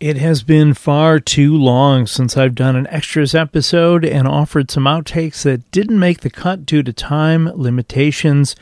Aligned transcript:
It 0.00 0.16
has 0.18 0.44
been 0.44 0.74
far 0.74 1.18
too 1.18 1.56
long 1.56 2.06
since 2.06 2.36
I've 2.36 2.54
done 2.54 2.76
an 2.76 2.86
extras 2.86 3.34
episode 3.34 4.04
and 4.04 4.28
offered 4.28 4.70
some 4.70 4.84
outtakes 4.84 5.42
that 5.42 5.68
didn't 5.72 5.98
make 5.98 6.20
the 6.20 6.30
cut 6.30 6.64
due 6.64 6.84
to 6.84 6.92
time 6.92 7.50
limitations. 7.52 8.54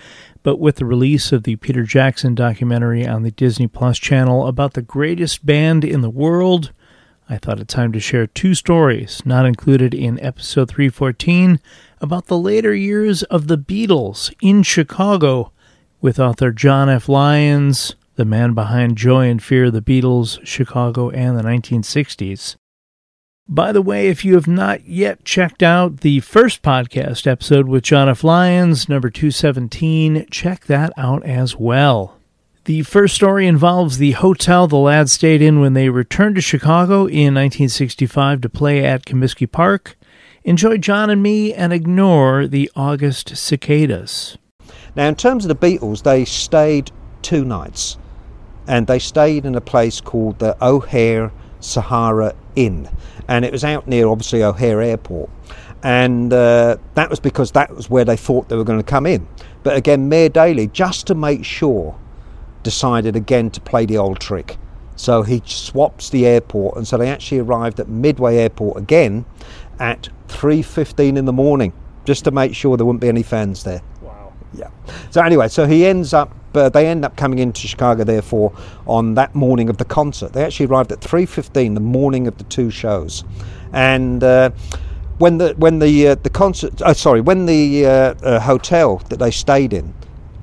But 0.43 0.59
with 0.59 0.77
the 0.77 0.87
release 0.87 1.33
of 1.33 1.43
the 1.43 1.57
Peter 1.57 1.83
Jackson 1.83 2.35
documentary 2.35 3.07
on 3.07 3.23
the 3.23 3.31
Disney 3.31 3.67
Plus 3.67 3.99
channel 3.99 4.47
about 4.47 4.73
the 4.73 4.81
greatest 4.81 5.45
band 5.45 5.85
in 5.85 6.01
the 6.01 6.09
world, 6.09 6.73
I 7.29 7.37
thought 7.37 7.61
it 7.61 7.69
time 7.69 7.93
to 7.93 8.01
share 8.01 8.27
two 8.27 8.55
stories 8.55 9.21
not 9.27 9.45
included 9.45 9.93
in 9.93 10.19
episode 10.21 10.71
314 10.71 11.61
about 12.01 12.29
the 12.29 12.39
later 12.39 12.75
years 12.75 13.25
of 13.25 13.49
the 13.49 13.59
Beatles 13.59 14.33
in 14.41 14.63
Chicago 14.63 15.53
with 16.01 16.19
author 16.19 16.51
John 16.51 16.89
F. 16.89 17.11
Lyons 17.11 17.95
the 18.17 18.25
man 18.25 18.55
behind 18.55 18.97
Joy 18.97 19.29
and 19.29 19.43
Fear, 19.43 19.71
the 19.71 19.83
Beatles, 19.83 20.45
Chicago, 20.45 21.11
and 21.11 21.39
the 21.39 21.43
1960s. 21.43 22.57
By 23.49 23.71
the 23.71 23.83
way, 23.83 24.09
if 24.09 24.25
you 24.25 24.35
have 24.35 24.49
not 24.49 24.87
yet 24.87 25.25
checked 25.25 25.63
out 25.63 25.99
the 26.01 26.19
first 26.21 26.63
podcast 26.63 27.27
episode 27.27 27.69
with 27.69 27.85
John 27.85 28.09
F. 28.09 28.25
Lyons, 28.25 28.89
number 28.89 29.09
217, 29.09 30.27
check 30.31 30.65
that 30.67 30.93
out 30.97 31.25
as 31.25 31.57
well. 31.57 32.19
The 32.65 32.83
first 32.83 33.15
story 33.15 33.47
involves 33.47 33.99
the 33.99 34.13
hotel 34.13 34.67
the 34.67 34.77
lads 34.77 35.13
stayed 35.13 35.41
in 35.41 35.61
when 35.61 35.75
they 35.75 35.89
returned 35.91 36.35
to 36.35 36.41
Chicago 36.41 37.03
in 37.03 37.35
1965 37.35 38.41
to 38.41 38.49
play 38.49 38.85
at 38.85 39.05
Comiskey 39.05 39.51
Park. 39.51 39.97
Enjoy 40.43 40.77
John 40.77 41.09
and 41.09 41.23
me 41.23 41.55
and 41.55 41.73
ignore 41.73 42.49
the 42.49 42.69
August 42.75 43.37
cicadas. 43.37 44.39
Now, 44.97 45.07
in 45.07 45.15
terms 45.15 45.45
of 45.45 45.49
the 45.49 45.55
Beatles, 45.55 46.03
they 46.03 46.25
stayed 46.25 46.91
two 47.23 47.45
nights 47.45 47.99
and 48.67 48.87
they 48.87 48.99
stayed 48.99 49.45
in 49.45 49.55
a 49.55 49.61
place 49.61 50.01
called 50.01 50.39
the 50.39 50.57
O'Hare 50.65 51.33
Sahara 51.61 52.35
Inn, 52.55 52.89
and 53.29 53.45
it 53.45 53.53
was 53.53 53.65
out 53.65 53.87
near 53.87 54.09
obviously 54.09 54.43
O'Hare 54.43 54.81
Airport, 54.83 55.31
and 55.83 56.33
uh, 56.33 56.77
that 56.95 57.11
was 57.11 57.21
because 57.21 57.53
that 57.53 57.75
was 57.75 57.89
where 57.91 58.05
they 58.05 58.17
thought 58.17 58.49
they 58.49 58.57
were 58.57 58.65
going 58.65 58.79
to 58.79 58.85
come 58.85 59.07
in. 59.07 59.27
But 59.63 59.77
again, 59.77 60.09
Mayor 60.09 60.29
Daley, 60.29 60.69
just 60.69 61.07
to 61.09 61.15
make 61.15 61.45
sure, 61.45 61.97
decided 62.63 63.17
again 63.17 63.51
to 63.51 63.61
play 63.61 63.87
the 63.87 63.99
old 63.99 64.21
trick. 64.21 64.59
So 64.97 65.23
he 65.23 65.43
swaps 65.45 66.11
the 66.11 66.27
airport, 66.27 66.77
and 66.77 66.87
so 66.87 66.97
they 66.97 67.09
actually 67.09 67.39
arrived 67.41 67.81
at 67.81 67.89
Midway 67.89 68.37
Airport 68.37 68.79
again 68.79 69.25
at 69.79 70.09
3:15 70.29 71.17
in 71.17 71.25
the 71.25 71.33
morning, 71.33 71.73
just 72.05 72.25
to 72.25 72.31
make 72.31 72.55
sure 72.55 72.77
there 72.77 72.87
wouldn't 72.87 73.03
be 73.03 73.09
any 73.09 73.23
fans 73.23 73.65
there. 73.65 73.83
Wow. 74.01 74.33
Yeah. 74.55 74.71
So 75.11 75.21
anyway, 75.21 75.49
so 75.49 75.67
he 75.67 75.87
ends 75.87 76.15
up 76.15 76.35
they 76.69 76.87
end 76.87 77.05
up 77.05 77.17
coming 77.17 77.39
into 77.39 77.67
Chicago, 77.67 78.05
therefore, 78.05 78.53
on 78.87 79.15
that 79.15 79.35
morning 79.35 79.69
of 79.69 79.77
the 79.77 79.85
concert. 79.85 80.33
They 80.33 80.45
actually 80.45 80.67
arrived 80.67 80.93
at 80.93 81.01
3:15 81.01 81.75
the 81.75 81.81
morning 81.81 82.27
of 82.27 82.39
the 82.39 82.45
two 82.45 82.71
shows, 82.71 83.25
and. 83.73 84.23
Uh, 84.23 84.51
when 85.19 85.39
the 85.39 85.55
when 85.57 85.79
the 85.79 86.09
uh, 86.09 86.15
the 86.17 86.31
concert, 86.31 86.83
uh, 86.83 86.93
sorry, 86.93 87.21
when 87.21 87.47
the 87.47 87.87
uh, 87.87 87.91
uh, 87.91 88.41
hotel 88.41 88.99
that 89.09 89.19
they 89.19 89.31
stayed 89.31 89.73
in 89.73 89.95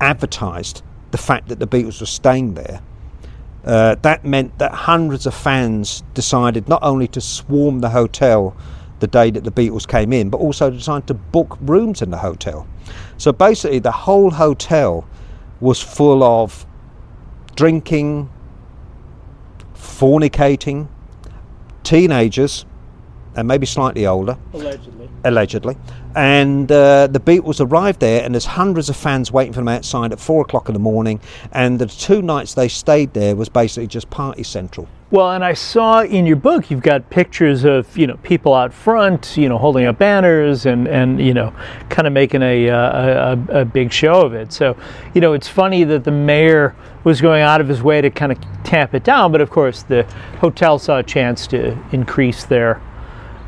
advertised 0.01 0.81
the 1.11 1.17
fact 1.17 1.47
that 1.49 1.59
the 1.59 1.67
Beatles 1.67 1.99
were 1.99 2.07
staying 2.07 2.55
there, 2.55 2.81
uh, 3.65 3.95
that 4.01 4.25
meant 4.25 4.57
that 4.57 4.71
hundreds 4.71 5.25
of 5.25 5.33
fans 5.33 6.03
decided 6.13 6.67
not 6.67 6.81
only 6.83 7.07
to 7.09 7.21
swarm 7.21 7.79
the 7.79 7.89
hotel 7.89 8.55
the 8.99 9.07
day 9.07 9.29
that 9.29 9.43
the 9.43 9.51
Beatles 9.51 9.87
came 9.87 10.11
in, 10.11 10.29
but 10.29 10.39
also 10.39 10.69
decided 10.71 11.07
to 11.07 11.13
book 11.13 11.57
rooms 11.61 12.01
in 12.01 12.09
the 12.09 12.17
hotel. 12.17 12.67
So 13.17 13.31
basically, 13.31 13.79
the 13.79 13.91
whole 13.91 14.31
hotel 14.31 15.07
was 15.59 15.81
full 15.81 16.23
of 16.23 16.65
drinking, 17.55 18.29
fornicating, 19.75 20.87
teenagers, 21.83 22.65
and 23.35 23.47
maybe 23.47 23.65
slightly 23.65 24.05
older. 24.05 24.37
Allegedly. 24.53 25.02
Allegedly. 25.25 25.77
And 26.15 26.71
uh, 26.71 27.07
the 27.07 27.19
Beatles 27.19 27.59
arrived 27.59 27.99
there, 27.99 28.23
and 28.23 28.35
there's 28.35 28.45
hundreds 28.45 28.89
of 28.89 28.95
fans 28.95 29.31
waiting 29.31 29.53
for 29.53 29.61
them 29.61 29.69
outside 29.69 30.11
at 30.11 30.19
four 30.19 30.41
o'clock 30.41 30.69
in 30.69 30.73
the 30.73 30.79
morning. 30.79 31.19
And 31.51 31.79
the 31.79 31.85
two 31.87 32.21
nights 32.21 32.53
they 32.53 32.67
stayed 32.67 33.13
there 33.13 33.35
was 33.35 33.49
basically 33.49 33.87
just 33.87 34.09
party 34.09 34.43
central. 34.43 34.87
Well, 35.11 35.31
and 35.31 35.45
I 35.45 35.53
saw 35.53 36.01
in 36.01 36.25
your 36.25 36.35
book 36.37 36.71
you've 36.71 36.81
got 36.81 37.09
pictures 37.11 37.65
of 37.65 37.95
you 37.95 38.07
know 38.07 38.17
people 38.23 38.53
out 38.53 38.73
front, 38.73 39.37
you 39.37 39.47
know, 39.47 39.57
holding 39.57 39.85
up 39.85 39.99
banners 39.99 40.65
and 40.65 40.87
and 40.87 41.19
you 41.19 41.33
know, 41.33 41.53
kind 41.89 42.07
of 42.07 42.13
making 42.13 42.41
a, 42.41 42.69
uh, 42.69 43.35
a 43.51 43.61
a 43.61 43.65
big 43.65 43.91
show 43.91 44.21
of 44.21 44.33
it. 44.33 44.51
So, 44.51 44.75
you 45.13 45.21
know, 45.21 45.33
it's 45.33 45.47
funny 45.47 45.83
that 45.83 46.03
the 46.03 46.11
mayor 46.11 46.75
was 47.03 47.21
going 47.21 47.41
out 47.41 47.61
of 47.61 47.67
his 47.67 47.83
way 47.83 48.01
to 48.01 48.09
kind 48.09 48.31
of 48.31 48.39
tamp 48.63 48.93
it 48.93 49.03
down, 49.03 49.31
but 49.31 49.41
of 49.41 49.49
course 49.49 49.83
the 49.83 50.03
hotel 50.39 50.79
saw 50.79 50.99
a 50.99 51.03
chance 51.03 51.47
to 51.47 51.77
increase 51.91 52.45
their 52.45 52.81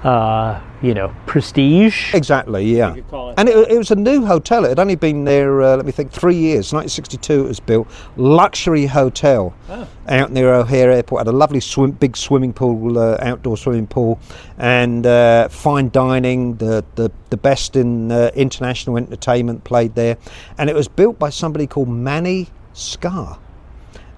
uh, 0.05 0.61
you 0.83 0.93
know, 0.93 1.13
prestige. 1.25 2.13
Exactly, 2.13 2.63
yeah. 2.63 2.95
And 3.37 3.49
it, 3.49 3.71
it, 3.71 3.77
was 3.77 3.89
a 3.89 3.95
new 3.95 4.23
hotel. 4.23 4.63
It 4.63 4.69
had 4.69 4.79
only 4.79 4.95
been 4.95 5.23
there, 5.23 5.63
uh, 5.63 5.77
let 5.77 5.85
me 5.85 5.91
think, 5.91 6.11
three 6.11 6.35
years. 6.35 6.71
1962 6.71 7.45
it 7.45 7.47
was 7.47 7.59
built. 7.59 7.87
Luxury 8.15 8.85
hotel 8.85 9.55
oh. 9.67 9.87
out 10.07 10.31
near 10.31 10.53
O'Hare 10.53 10.91
Airport. 10.91 11.21
Had 11.21 11.33
a 11.33 11.35
lovely 11.35 11.59
swim, 11.59 11.89
big 11.89 12.15
swimming 12.15 12.53
pool, 12.53 12.99
uh, 12.99 13.17
outdoor 13.19 13.57
swimming 13.57 13.87
pool, 13.87 14.19
and 14.59 15.07
uh, 15.07 15.49
fine 15.49 15.89
dining. 15.89 16.55
The, 16.57 16.85
the, 16.93 17.11
the 17.31 17.37
best 17.37 17.75
in 17.75 18.11
uh, 18.11 18.29
international 18.35 18.97
entertainment 18.97 19.63
played 19.63 19.95
there. 19.95 20.17
And 20.59 20.69
it 20.69 20.75
was 20.75 20.87
built 20.87 21.17
by 21.17 21.31
somebody 21.31 21.65
called 21.65 21.89
Manny 21.89 22.49
Skar 22.75 23.39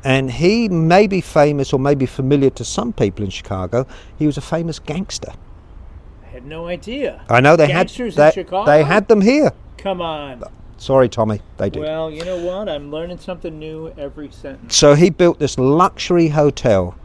and 0.04 0.32
he 0.32 0.70
may 0.70 1.08
be 1.08 1.22
famous 1.22 1.74
or 1.74 1.80
may 1.80 1.96
be 1.96 2.06
familiar 2.06 2.50
to 2.52 2.64
some 2.64 2.94
people 2.94 3.26
in 3.26 3.32
Chicago. 3.32 3.86
He 4.18 4.26
was 4.26 4.38
a 4.38 4.42
famous 4.42 4.80
gangster 4.80 5.34
had 6.28 6.46
no 6.46 6.68
idea. 6.68 7.24
I 7.30 7.42
know 7.42 7.56
they 7.56 7.68
Gangsters 7.68 8.16
had 8.16 8.34
they, 8.34 8.44
they 8.66 8.84
had 8.84 9.08
them 9.08 9.22
here. 9.22 9.52
Come 9.78 10.02
on. 10.02 10.44
Sorry, 10.78 11.10
Tommy, 11.10 11.42
they 11.58 11.70
did. 11.70 11.82
Well, 11.82 12.12
you 12.12 12.24
know 12.24 12.38
what? 12.38 12.70
I'm 12.70 12.92
learning 12.92 13.18
something 13.18 13.58
new 13.58 13.94
every 13.98 14.30
sentence. 14.32 14.76
So 14.76 14.94
he 14.94 15.10
built 15.10 15.40
this 15.40 15.58
luxury 15.58 16.28
hotel 16.28 16.96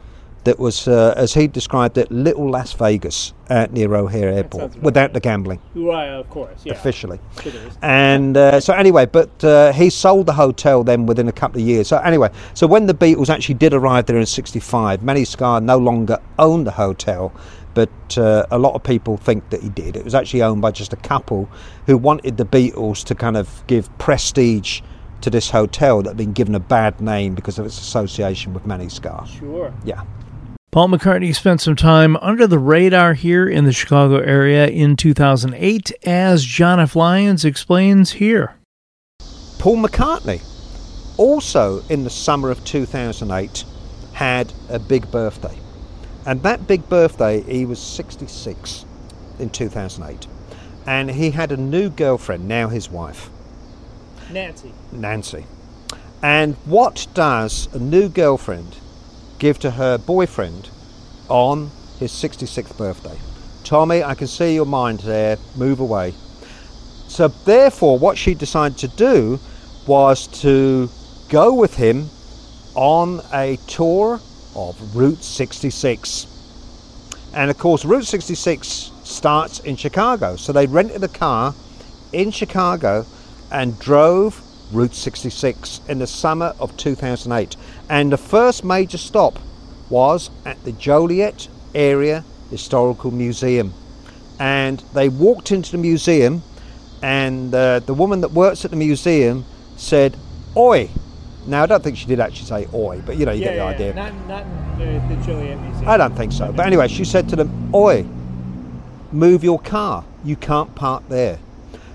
that 0.44 0.58
was, 0.58 0.88
uh, 0.88 1.14
as 1.16 1.34
he 1.34 1.46
described 1.46 1.96
it, 1.96 2.10
little 2.10 2.50
Las 2.50 2.72
Vegas 2.72 3.32
at 3.48 3.72
near 3.72 3.94
O'Hare 3.94 4.28
Airport, 4.28 4.72
right. 4.74 4.82
without 4.82 5.12
the 5.12 5.20
gambling. 5.20 5.60
Right, 5.74 6.08
of 6.08 6.28
course, 6.30 6.62
yeah. 6.64 6.72
Officially. 6.72 7.20
And 7.80 8.36
uh, 8.36 8.60
so 8.60 8.74
anyway, 8.74 9.06
but 9.06 9.42
uh, 9.44 9.72
he 9.72 9.88
sold 9.88 10.26
the 10.26 10.32
hotel 10.32 10.82
then 10.82 11.06
within 11.06 11.28
a 11.28 11.32
couple 11.32 11.60
of 11.60 11.66
years. 11.66 11.88
So 11.88 11.98
anyway, 11.98 12.30
so 12.54 12.66
when 12.66 12.86
the 12.86 12.94
Beatles 12.94 13.30
actually 13.30 13.54
did 13.54 13.72
arrive 13.72 14.06
there 14.06 14.18
in 14.18 14.26
'65, 14.26 15.02
Manny 15.02 15.22
Skar 15.22 15.62
no 15.62 15.78
longer 15.78 16.18
owned 16.38 16.66
the 16.66 16.72
hotel 16.72 17.32
but 17.74 18.18
uh, 18.18 18.46
a 18.50 18.58
lot 18.58 18.74
of 18.74 18.82
people 18.82 19.16
think 19.16 19.50
that 19.50 19.62
he 19.62 19.68
did. 19.68 19.96
It 19.96 20.04
was 20.04 20.14
actually 20.14 20.42
owned 20.42 20.62
by 20.62 20.70
just 20.70 20.92
a 20.92 20.96
couple 20.96 21.48
who 21.86 21.96
wanted 21.96 22.36
the 22.36 22.44
Beatles 22.44 23.04
to 23.04 23.14
kind 23.14 23.36
of 23.36 23.64
give 23.66 23.96
prestige 23.98 24.82
to 25.22 25.30
this 25.30 25.50
hotel 25.50 26.02
that 26.02 26.10
had 26.10 26.16
been 26.16 26.32
given 26.32 26.54
a 26.54 26.60
bad 26.60 27.00
name 27.00 27.34
because 27.34 27.58
of 27.58 27.66
its 27.66 27.78
association 27.78 28.52
with 28.52 28.66
Manny 28.66 28.86
Skar. 28.86 29.26
Sure. 29.26 29.72
Yeah. 29.84 30.02
Paul 30.72 30.88
McCartney 30.88 31.34
spent 31.34 31.60
some 31.60 31.76
time 31.76 32.16
under 32.16 32.46
the 32.46 32.58
radar 32.58 33.12
here 33.12 33.46
in 33.46 33.64
the 33.66 33.72
Chicago 33.72 34.16
area 34.16 34.66
in 34.66 34.96
2008, 34.96 35.92
as 36.06 36.44
John 36.44 36.80
F. 36.80 36.96
Lyons 36.96 37.44
explains 37.44 38.12
here. 38.12 38.54
Paul 39.58 39.76
McCartney, 39.76 40.42
also 41.18 41.84
in 41.90 42.04
the 42.04 42.10
summer 42.10 42.50
of 42.50 42.64
2008, 42.64 43.64
had 44.14 44.52
a 44.70 44.78
big 44.78 45.10
birthday. 45.10 45.58
And 46.24 46.42
that 46.42 46.66
big 46.66 46.88
birthday, 46.88 47.40
he 47.42 47.64
was 47.64 47.80
66 47.80 48.84
in 49.38 49.50
2008. 49.50 50.26
And 50.86 51.10
he 51.10 51.30
had 51.30 51.52
a 51.52 51.56
new 51.56 51.90
girlfriend, 51.90 52.46
now 52.46 52.68
his 52.68 52.90
wife. 52.90 53.30
Nancy. 54.30 54.72
Nancy. 54.92 55.46
And 56.22 56.54
what 56.64 57.06
does 57.14 57.68
a 57.74 57.78
new 57.78 58.08
girlfriend 58.08 58.76
give 59.38 59.58
to 59.60 59.72
her 59.72 59.98
boyfriend 59.98 60.70
on 61.28 61.70
his 61.98 62.12
66th 62.12 62.76
birthday? 62.78 63.18
Tommy, 63.64 64.02
I 64.02 64.14
can 64.14 64.26
see 64.26 64.54
your 64.54 64.66
mind 64.66 65.00
there. 65.00 65.38
Move 65.56 65.80
away. 65.80 66.14
So, 67.08 67.28
therefore, 67.28 67.98
what 67.98 68.16
she 68.16 68.34
decided 68.34 68.78
to 68.78 68.88
do 68.88 69.38
was 69.86 70.26
to 70.42 70.88
go 71.28 71.52
with 71.52 71.76
him 71.76 72.08
on 72.74 73.20
a 73.32 73.56
tour 73.66 74.20
of 74.54 74.96
Route 74.96 75.22
66. 75.22 76.26
And 77.34 77.50
of 77.50 77.58
course, 77.58 77.84
Route 77.84 78.06
66 78.06 78.90
starts 79.04 79.60
in 79.60 79.76
Chicago. 79.76 80.36
So 80.36 80.52
they 80.52 80.66
rented 80.66 81.02
a 81.02 81.08
car 81.08 81.54
in 82.12 82.30
Chicago 82.30 83.06
and 83.50 83.78
drove 83.78 84.42
Route 84.72 84.94
66 84.94 85.80
in 85.88 85.98
the 85.98 86.06
summer 86.06 86.54
of 86.58 86.76
2008. 86.76 87.56
And 87.88 88.12
the 88.12 88.16
first 88.16 88.64
major 88.64 88.98
stop 88.98 89.38
was 89.90 90.30
at 90.44 90.62
the 90.64 90.72
Joliet 90.72 91.48
Area 91.74 92.24
Historical 92.50 93.10
Museum. 93.10 93.72
And 94.38 94.80
they 94.94 95.08
walked 95.08 95.52
into 95.52 95.72
the 95.72 95.78
museum, 95.78 96.42
and 97.02 97.54
uh, 97.54 97.80
the 97.80 97.94
woman 97.94 98.22
that 98.22 98.32
works 98.32 98.64
at 98.64 98.70
the 98.70 98.76
museum 98.76 99.44
said, 99.76 100.16
Oi, 100.56 100.90
Now, 101.46 101.62
I 101.64 101.66
don't 101.66 101.82
think 101.82 101.96
she 101.96 102.06
did 102.06 102.20
actually 102.20 102.46
say 102.46 102.68
oi, 102.72 103.02
but 103.04 103.16
you 103.16 103.26
know, 103.26 103.32
you 103.32 103.40
get 103.40 103.54
the 103.54 103.62
idea. 103.62 103.94
Not, 103.94 104.14
not 104.28 104.44
the, 104.78 104.84
the 104.84 105.16
Museum. 105.16 105.88
I 105.88 105.96
don't 105.96 106.14
think 106.16 106.32
so. 106.32 106.52
But 106.52 106.66
anyway, 106.66 106.88
she 106.88 107.04
said 107.04 107.28
to 107.30 107.36
them, 107.36 107.74
oi, 107.74 108.04
move 109.10 109.42
your 109.42 109.60
car. 109.60 110.04
You 110.24 110.36
can't 110.36 110.72
park 110.74 111.02
there. 111.08 111.38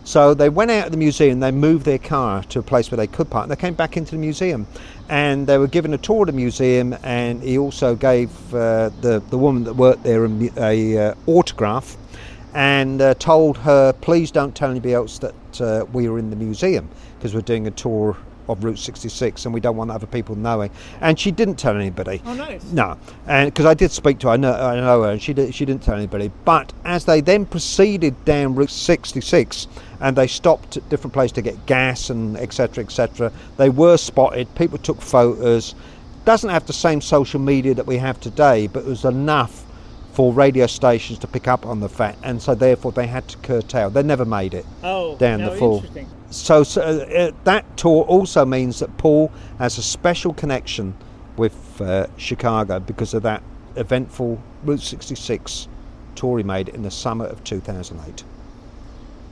So 0.07 0.33
they 0.33 0.47
went 0.47 0.71
out 0.71 0.85
of 0.85 0.91
the 0.93 0.97
museum, 0.97 1.41
they 1.41 1.51
moved 1.51 1.83
their 1.83 1.97
car 1.97 2.41
to 2.43 2.59
a 2.59 2.63
place 2.63 2.89
where 2.89 2.95
they 2.95 3.07
could 3.07 3.29
park. 3.29 3.43
and 3.43 3.51
They 3.51 3.57
came 3.57 3.73
back 3.73 3.97
into 3.97 4.11
the 4.11 4.17
museum 4.17 4.65
and 5.09 5.45
they 5.45 5.57
were 5.57 5.67
given 5.67 5.93
a 5.93 5.97
tour 5.97 6.21
of 6.21 6.27
the 6.27 6.31
museum 6.31 6.95
and 7.03 7.43
he 7.43 7.57
also 7.57 7.93
gave 7.93 8.29
uh, 8.53 8.87
the, 9.01 9.21
the 9.29 9.37
woman 9.37 9.65
that 9.65 9.73
worked 9.73 10.03
there 10.03 10.23
a, 10.23 10.49
a 10.59 10.97
uh, 10.97 11.13
autograph 11.25 11.97
and 12.53 13.01
uh, 13.01 13.15
told 13.15 13.57
her, 13.57 13.91
please 13.91 14.31
don't 14.31 14.55
tell 14.55 14.71
anybody 14.71 14.93
else 14.93 15.19
that 15.19 15.61
uh, 15.61 15.85
we 15.91 16.07
were 16.07 16.19
in 16.19 16.29
the 16.29 16.37
museum 16.37 16.87
because 17.17 17.35
we're 17.35 17.41
doing 17.41 17.67
a 17.67 17.71
tour 17.71 18.15
of 18.49 18.63
Route 18.63 18.79
66 18.79 19.45
and 19.45 19.53
we 19.53 19.59
don't 19.59 19.75
want 19.75 19.91
other 19.91 20.07
people 20.07 20.35
knowing. 20.35 20.71
And 21.01 21.19
she 21.19 21.31
didn't 21.31 21.55
tell 21.55 21.75
anybody. 21.75 22.21
Oh, 22.25 22.33
nice. 22.33 22.63
No, 22.71 22.97
and 23.27 23.51
because 23.51 23.65
I 23.65 23.73
did 23.73 23.91
speak 23.91 24.19
to 24.19 24.27
her, 24.27 24.33
I 24.33 24.37
know, 24.37 24.53
I 24.53 24.75
know 24.79 25.03
her, 25.03 25.11
and 25.11 25.21
she 25.21 25.33
did, 25.33 25.53
she 25.53 25.65
didn't 25.65 25.83
tell 25.83 25.95
anybody. 25.95 26.31
But 26.45 26.73
as 26.85 27.05
they 27.05 27.21
then 27.21 27.45
proceeded 27.45 28.25
down 28.25 28.55
Route 28.55 28.69
66, 28.69 29.67
and 29.99 30.15
they 30.15 30.27
stopped 30.27 30.77
at 30.77 30.87
different 30.89 31.13
places 31.13 31.33
to 31.33 31.41
get 31.41 31.65
gas 31.65 32.09
and 32.09 32.37
etc. 32.37 32.83
etc. 32.83 33.31
They 33.57 33.69
were 33.69 33.97
spotted. 33.97 34.53
People 34.55 34.77
took 34.77 35.01
photos. 35.01 35.75
Doesn't 36.25 36.49
have 36.49 36.67
the 36.67 36.73
same 36.73 37.01
social 37.01 37.39
media 37.39 37.73
that 37.73 37.87
we 37.87 37.97
have 37.97 38.19
today, 38.19 38.67
but 38.67 38.81
it 38.81 38.85
was 38.85 39.05
enough 39.05 39.63
for 40.17 40.33
radio 40.33 40.65
stations 40.65 41.19
to 41.19 41.27
pick 41.27 41.47
up 41.47 41.63
on 41.67 41.79
the 41.79 41.87
fact, 41.87 42.17
and 42.23 42.41
so 42.41 42.55
therefore 42.55 42.91
they 42.91 43.05
had 43.05 43.27
to 43.27 43.37
curtail. 43.37 43.91
They 43.91 44.01
never 44.01 44.25
made 44.25 44.55
it 44.55 44.65
Oh, 44.83 45.15
down 45.17 45.41
no, 45.41 45.51
the 45.51 45.57
full. 45.59 45.75
interesting. 45.75 46.07
So, 46.31 46.63
so 46.63 46.81
uh, 46.81 47.31
that 47.43 47.77
tour 47.77 48.03
also 48.05 48.43
means 48.43 48.79
that 48.79 48.97
Paul 48.97 49.31
has 49.59 49.77
a 49.77 49.83
special 49.83 50.33
connection 50.33 50.95
with 51.37 51.79
uh, 51.79 52.07
Chicago 52.17 52.79
because 52.79 53.13
of 53.13 53.21
that 53.23 53.43
eventful 53.75 54.41
Route 54.63 54.81
66 54.81 55.67
tour 56.15 56.39
he 56.39 56.43
made 56.43 56.69
in 56.69 56.81
the 56.81 56.89
summer 56.89 57.25
of 57.27 57.43
2008. 57.43 58.23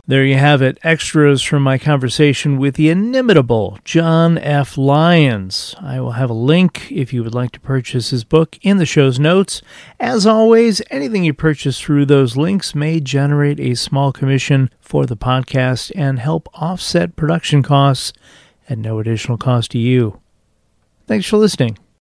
There 0.08 0.24
you 0.24 0.36
have 0.36 0.62
it, 0.62 0.78
extras 0.84 1.42
from 1.42 1.64
my 1.64 1.80
conversation 1.80 2.60
with 2.60 2.76
the 2.76 2.92
inimitable 2.92 3.80
John 3.84 4.38
F. 4.38 4.78
Lyons. 4.78 5.74
I 5.80 6.00
will 6.00 6.12
have 6.12 6.30
a 6.30 6.34
link 6.34 6.92
if 6.92 7.12
you 7.12 7.24
would 7.24 7.34
like 7.34 7.52
to 7.54 7.60
purchase 7.60 8.12
his 8.12 8.24
book 8.24 8.60
in 8.62 8.78
the 8.78 8.86
show's 8.86 9.18
notes. 9.18 9.64
As 10.00 10.28
always, 10.28 10.80
anything 10.92 11.24
you 11.24 11.34
purchase 11.34 11.80
through 11.82 12.06
those 12.06 12.38
links 12.38 12.76
may 12.76 13.00
generate 13.00 13.60
a 13.60 13.74
small 13.74 14.12
commission 14.12 14.70
for 14.80 15.08
the 15.08 15.18
podcast 15.18 15.92
and 15.96 16.20
help 16.20 16.50
offset 16.54 17.16
production 17.16 17.64
costs 17.64 18.14
at 18.70 18.78
no 18.78 19.00
additional 19.00 19.40
cost 19.40 19.72
to 19.72 19.80
you. 19.80 20.22
Thanks 21.08 21.26
for 21.26 21.38
listening. 21.38 21.80